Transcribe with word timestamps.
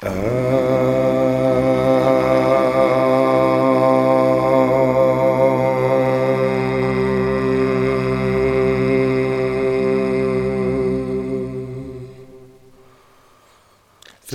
Through 0.00 0.08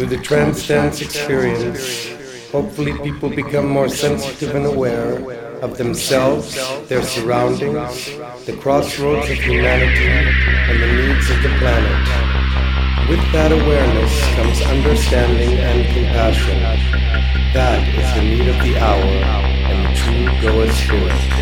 the 0.05 0.20
trance 0.21 0.67
dance 0.67 1.01
experience, 1.01 2.09
hopefully 2.52 2.93
people 3.00 3.29
become 3.29 3.68
more 3.68 3.89
sensitive 3.89 4.54
and 4.54 4.68
aware 4.68 5.18
of 5.63 5.79
themselves, 5.79 6.54
their 6.89 7.02
surroundings, 7.02 8.16
the 8.45 8.55
crossroads 8.61 9.32
of 9.32 9.38
humanity, 9.38 10.05
and 10.05 10.79
the 10.79 10.93
needs 10.93 11.27
of 11.32 11.41
the 11.41 11.50
planet. 11.57 12.24
With 13.07 13.21
that 13.33 13.51
awareness 13.51 14.20
comes 14.34 14.61
understanding 14.63 15.59
and 15.59 15.85
compassion. 15.93 16.57
That 17.53 17.88
is 17.88 18.13
the 18.16 18.23
need 18.23 18.47
of 18.47 18.57
the 18.63 18.80
hour 18.80 19.05
and 19.70 19.85
the 19.85 19.93
true 19.93 20.41
Goa 20.41 20.73
spirit. 20.73 21.34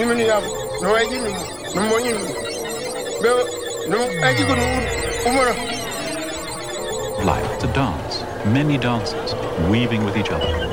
nyimini 0.00 0.22
yam 0.28 0.42
no 0.82 0.96
ni 1.10 1.18
no 1.74 1.82
mo 1.88 1.96
be 3.22 3.30
no 3.90 3.98
ko 4.48 4.54
umara 5.28 5.54
life 7.24 7.58
to 7.58 7.66
dance. 7.74 8.24
Many 8.46 8.78
dances 8.78 9.34
weaving 9.68 10.04
with 10.04 10.16
each 10.16 10.30
other. 10.30 10.70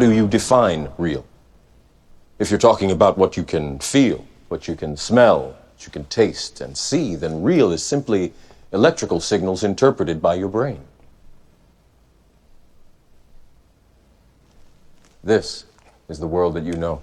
Do 0.00 0.12
you 0.12 0.26
define 0.26 0.90
real? 0.98 1.24
If 2.38 2.50
you're 2.50 2.58
talking 2.58 2.90
about 2.90 3.18
what 3.18 3.36
you 3.36 3.44
can 3.44 3.78
feel, 3.78 4.26
what 4.48 4.66
you 4.66 4.74
can 4.74 4.96
smell, 4.96 5.56
what 5.74 5.86
you 5.86 5.92
can 5.92 6.06
taste 6.06 6.60
and 6.60 6.76
see, 6.76 7.14
then 7.14 7.42
real 7.42 7.70
is 7.70 7.82
simply 7.82 8.32
electrical 8.72 9.20
signals 9.20 9.62
interpreted 9.62 10.20
by 10.20 10.34
your 10.34 10.48
brain. 10.48 10.80
This 15.22 15.66
is 16.08 16.18
the 16.18 16.26
world 16.26 16.54
that 16.54 16.64
you 16.64 16.72
know. 16.72 17.02